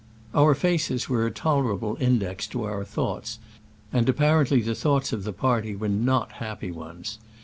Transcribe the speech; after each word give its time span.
Our 0.33 0.55
faces 0.55 1.07
were 1.07 1.27
a 1.27 1.31
tolerable 1.31 1.95
index 1.99 2.47
to 2.47 2.63
our 2.63 2.83
thoughts, 2.83 3.37
and 3.93 4.09
apparently 4.09 4.61
the 4.61 4.73
thoughts 4.73 5.13
of 5.13 5.23
the 5.25 5.31
party 5.31 5.75
were 5.75 5.89
not 5.89 6.31
happy 6.31 6.71
ones. 6.71 7.19